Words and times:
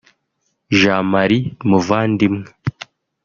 Jean 0.79 1.03
Marie 1.13 1.45
Muvandimwe 1.69 2.47